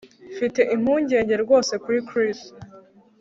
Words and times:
Mfite 0.33 0.61
impungenge 0.75 1.33
rwose 1.43 1.73
kuri 1.83 1.99
Chris 2.09 2.39